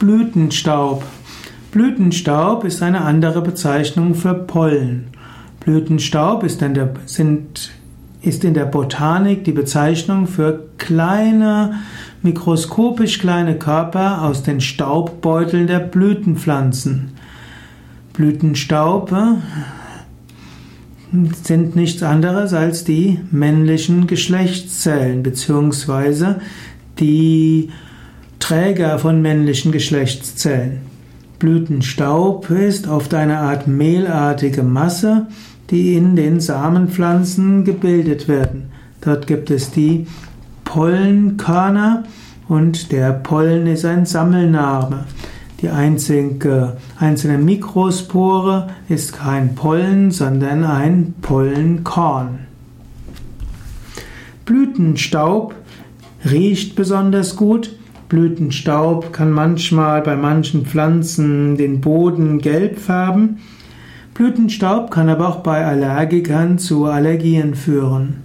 [0.00, 1.04] Blütenstaub.
[1.72, 5.08] Blütenstaub ist eine andere Bezeichnung für Pollen.
[5.60, 7.70] Blütenstaub ist in der, sind,
[8.22, 11.74] ist in der Botanik die Bezeichnung für kleine,
[12.22, 17.12] mikroskopisch kleine Körper aus den Staubbeuteln der Blütenpflanzen.
[18.14, 19.14] Blütenstaub
[21.42, 26.40] sind nichts anderes als die männlichen Geschlechtszellen beziehungsweise
[26.98, 27.68] die
[28.50, 30.80] Träger von männlichen Geschlechtszellen.
[31.38, 35.28] Blütenstaub ist oft eine Art mehlartige Masse,
[35.70, 38.72] die in den Samenpflanzen gebildet werden.
[39.02, 40.08] Dort gibt es die
[40.64, 42.02] Pollenkörner
[42.48, 45.04] und der Pollen ist ein Sammelname.
[45.62, 52.40] Die einzige, einzelne Mikrospore ist kein Pollen, sondern ein Pollenkorn.
[54.44, 55.54] Blütenstaub
[56.28, 57.76] riecht besonders gut.
[58.10, 63.38] Blütenstaub kann manchmal bei manchen Pflanzen den Boden gelb färben.
[64.14, 68.24] Blütenstaub kann aber auch bei Allergikern zu Allergien führen.